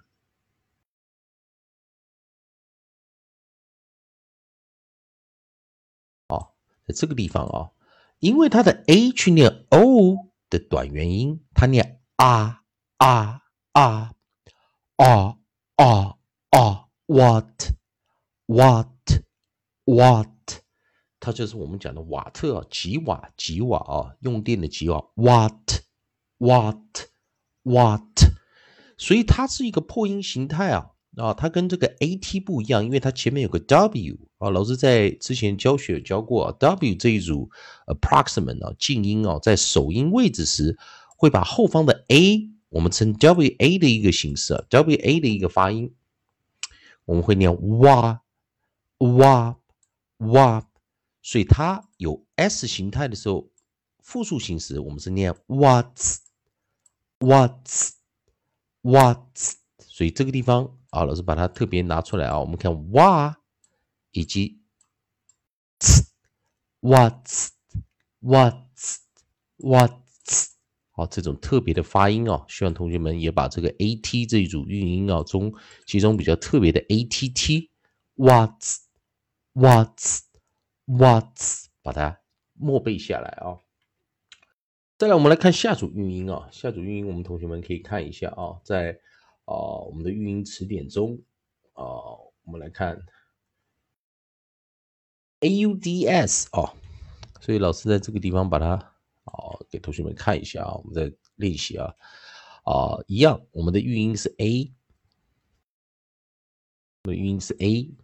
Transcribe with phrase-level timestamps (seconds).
[6.29, 6.55] 好，
[6.87, 7.71] 在这个地方啊，
[8.19, 10.34] 因为它的 a 去念 o。
[10.57, 12.63] 的短元音，它念啊
[12.99, 14.15] 啊啊
[14.97, 15.39] 啊
[15.75, 16.17] 啊
[16.51, 17.73] 啊，what
[18.47, 18.87] what
[19.85, 20.29] what，
[21.19, 25.83] 它就是我们讲的瓦特啊，吉瓦吉瓦啊，用电的吉瓦，what
[26.39, 27.09] what
[27.65, 28.31] what，
[28.97, 37.51] 所以它是一个破音形态啊啊，它跟这个 at 不一样，因为它前面有个 w 啊，老师在之前教学教过，w 这一组
[37.87, 40.77] approximate 啊，静音啊，在首音位置时
[41.17, 45.95] 会把后方的 a 我们称 w a 的一个形式啊，w a 的一个发音，
[47.05, 48.23] 我们会念哇
[48.99, 49.57] 哇
[50.19, 50.67] 哇，
[51.23, 53.49] 所以它有 s 形态的时候，
[54.01, 56.19] 复数形式我们是念 whats
[57.21, 57.93] whats
[58.83, 59.55] whats
[59.95, 60.79] 所以这个地方。
[60.95, 63.37] 啊，老师把它特别拿出来啊，我们看哇，
[64.13, 64.61] 以及
[65.81, 66.05] 呲
[66.79, 67.29] ，what
[68.21, 68.55] what
[69.57, 69.91] what，
[70.93, 75.53] 好，这种特别的发音啊，希望同学们也把这个 at 这一组韵音啊中
[75.85, 78.63] 其中比较特别的 att，what
[79.55, 80.01] what
[80.85, 81.37] what，
[81.83, 82.21] 把它
[82.53, 83.59] 默背下来啊。
[84.97, 89.01] 再来，我们来看下组韵音啊，下组韵音我们同学们可以看一下啊，在。
[89.45, 89.55] 啊，
[89.87, 91.21] 我们的语音词典中，
[91.73, 91.85] 啊，
[92.45, 93.01] 我们来看
[95.41, 96.75] a u d s 哦，
[97.41, 98.71] 所以老师在这个地方把它
[99.25, 99.35] 啊
[99.69, 101.95] 给同学们看一下啊，我们在练习啊，
[102.65, 104.73] 啊，一样，我们的语音是 a，
[107.03, 107.95] 我们的语音是 a，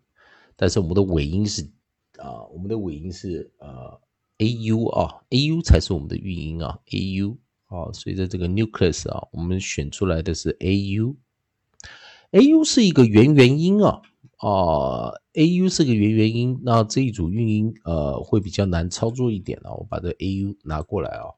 [0.57, 1.71] 但是我们的尾音是
[2.19, 3.99] 啊，我们的尾音是呃
[4.37, 11.17] a u 啊，a u 才是我们的语音啊，a u 啊，所以在这个 nucleus 啊，我们选出来的是 a u
[12.33, 14.03] a u 是一个元元音啊
[14.37, 19.73] 啊，a u 是个元元音，那这一组韵音呃会比较难操作一点啊。
[19.73, 21.35] 我把这 a u 拿过来啊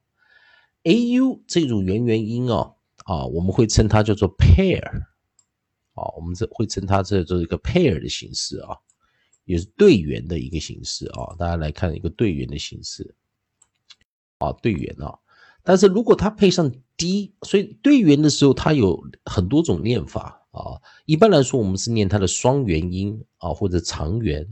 [0.83, 2.73] ，a u 这组元元音啊
[3.07, 4.87] 啊，我们会称它叫做 pair
[5.95, 8.77] 啊，我们这会称它这做一个 pair 的形式啊，
[9.45, 11.35] 也是对元的一个形式啊。
[11.39, 13.15] 大家来看一个对元的形式
[14.37, 15.19] 啊，对元啊。
[15.63, 20.41] 但是如果它配上 d，所以对元的时候它有很多种念法。
[20.53, 24.47] 啊，一般来说，我们是念它的双元音啊，或者长元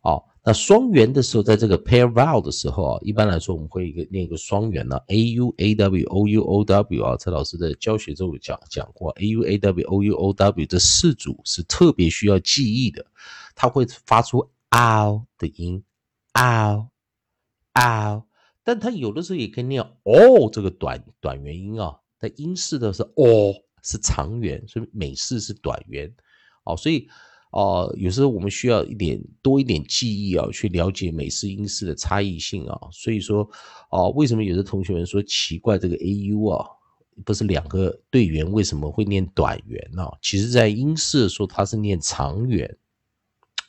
[0.00, 0.20] 啊。
[0.44, 7.16] 那双元的时候，在这个 pair vowel 的时候啊，一般来说我们会一个念一个双元呢，a u a w o u o w 啊。
[7.16, 13.06] 蔡老师的教学中有讲讲过，a u a w o u o w 这四组是特别需要记忆的，
[13.54, 15.82] 它会发出 ow 的音
[16.34, 16.88] ，ow
[17.74, 18.22] ow，
[18.64, 23.65] 但它有的时候也可以念 o 这个短短元音啊，在英式的是 o。
[23.86, 26.12] 是长元，所以美式是短元，
[26.64, 27.08] 哦，所以
[27.52, 32.76] 哦，有时候我们需要一点多一点记忆啊，去了解美式英式的差异性啊。
[32.90, 33.48] 所以说，
[33.90, 36.66] 哦，为什么有的同学们说奇怪，这个 A U 啊，
[37.24, 40.04] 不是两个队员为什么会念短元呢？
[40.20, 42.76] 其实，在英式的时候它是念长元，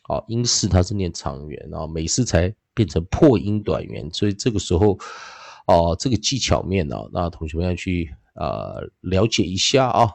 [0.09, 4.09] 哦，英式它是念长元，然后美式才变成破音短元。
[4.11, 4.97] 所以这个时候，
[5.67, 8.09] 哦，这个技巧面呢，那同学们要去。
[8.37, 10.11] 呃，了解一下啊，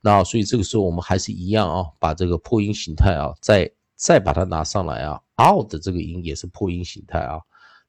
[0.00, 7.40] 那所以这个时候我们还是一样啊，把这个破音形态啊，再再把它拿上来啊，out 的这个音也是破音形态啊。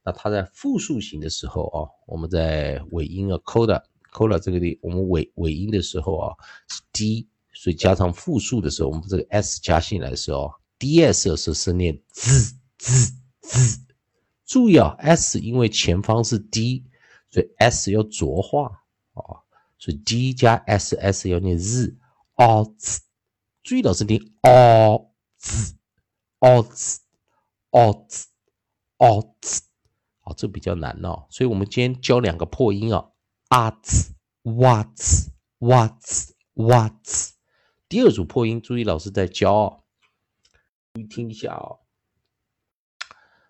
[0.03, 3.81] 那它在复数型的时候啊，我们在尾音啊，coda
[4.11, 6.33] cola 这个地，我们尾尾音的时候啊
[6.67, 13.79] 是 d，所以加上复数的时候，我们这个 s 加进来的时候，ds 的时候是念 z z z。
[14.45, 16.83] 注意啊，s 因为前方是 d，
[17.29, 18.81] 所以 s 要浊化
[19.13, 19.45] 啊，
[19.79, 21.97] 所以 d 加 s，s 要念 z
[22.35, 23.01] o z。
[23.63, 25.75] 注意老师念 o z
[26.39, 26.99] o z
[27.69, 28.27] o z
[28.97, 29.61] o z。
[30.19, 33.11] 好，这比较难哦，所以我们今天教两个破音啊，
[33.47, 37.33] 啊兹、哇兹、哇兹、哇兹。
[37.87, 39.83] 第二组破音，注意老师在教哦，
[40.93, 41.79] 注意听一下哦。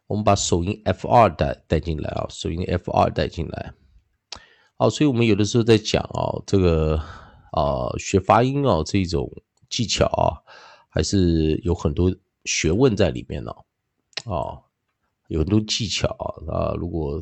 [0.07, 3.73] 我们把首音 F 二带带进来啊，首音 F 二带进来。
[4.81, 6.95] 好，所以我们有的时候在讲哦，这个
[7.51, 9.29] 啊学发音哦这种
[9.69, 10.39] 技巧啊，
[10.87, 12.15] 还是有很多
[12.45, 13.53] 学问在里面呢。
[14.23, 14.63] 哦，
[15.27, 16.07] 有很多技巧
[16.47, 17.21] 啊，如果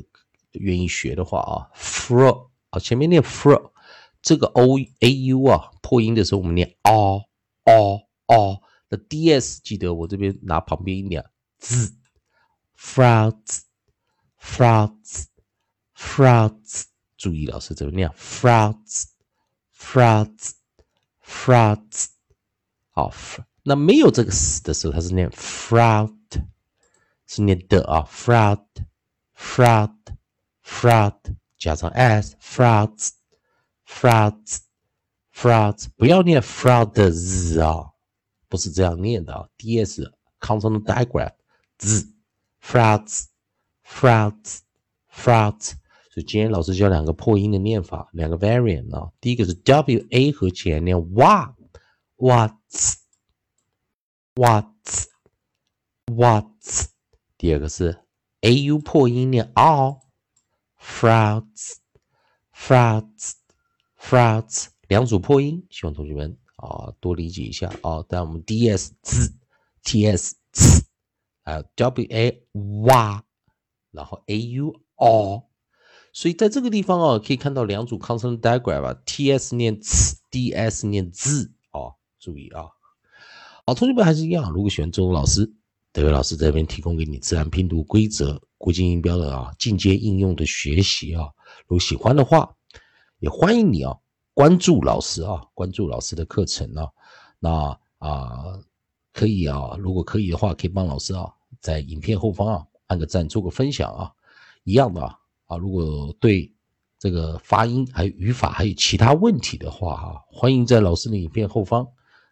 [0.51, 3.71] 愿意学的话啊，fro 啊前面念 fro，
[4.21, 7.23] 这个 o a u 啊破音的时候我们念 o
[7.63, 11.25] o o，那 d s 记得我这边拿旁边一点
[11.57, 11.91] z。
[12.77, 13.61] Frauds,
[14.39, 15.25] frauds,
[15.95, 16.83] frauds，
[17.27, 19.07] 注意老师怎么念？Frauds,
[19.77, 20.51] frauds,
[21.21, 22.05] frauds。
[22.91, 23.13] 好，
[23.63, 26.15] 那没有这个 s 的时候，它是念 fraud，
[27.25, 28.07] 是念的啊。
[28.09, 28.63] fraud,
[29.37, 29.93] fraud,
[30.63, 31.19] fraud，
[31.57, 33.09] 加上 s, frauds,
[33.85, 34.59] frauds,
[35.35, 35.87] frauds。
[35.97, 37.91] 不要念 frauds 啊，
[38.47, 39.49] 不是这样念的啊。
[39.57, 40.09] ds
[40.39, 41.33] consonant digraph
[46.23, 49.11] 今天老师教两个破音的念法，两个 variant 啊。
[49.21, 51.55] 第一个是 w a 和起来念哇
[52.17, 52.97] 哇兹
[54.35, 55.07] 哇兹
[56.15, 56.89] 哇兹。
[57.37, 58.03] 第二个是
[58.41, 59.97] a u 破音念 r
[60.79, 61.75] frauds,
[62.53, 63.33] frauds,
[63.99, 64.67] frauds。
[64.87, 68.03] 两组破音，希望同学们啊多理解一下啊。
[68.07, 69.33] 但我们 d s 兹
[69.83, 70.85] t s 兹。
[71.43, 72.43] 还有 w a
[72.83, 73.23] 哇，
[73.91, 75.45] 然后 a u 哦，
[76.17, 82.63] 所以在这个地方啊，可以看到两组 consonant digraph 啊，t s 念 c，d s 念 z 哦，注意啊。
[83.67, 85.53] 好，同学们还是一样，如果喜欢周老师，
[85.91, 91.29] 德伟老师这边提供给你自然拼读规则、国际音标的啊进阶应用的学习啊，
[91.67, 92.51] 如果喜欢的话，
[93.19, 93.95] 也欢迎你啊
[94.33, 96.89] 关注老师啊，关注老师的课程啊，
[97.37, 98.59] 那啊
[99.13, 101.31] 可以啊，如果可以的话，可以帮老师啊。
[101.61, 104.11] 在影片后方啊，按个赞，做个分享啊，
[104.63, 105.57] 一样的啊啊！
[105.57, 106.53] 如果对
[106.99, 111.87] 这个发音、还有语法、还有其他问题的话哈，欢迎在老师的影片后方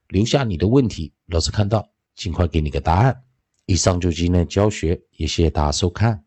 [0.10, 3.24] 留下你的问题，老师看到尽快给你个答案。
[3.66, 6.24] 以上就是今天的教学，也谢谢大家收看。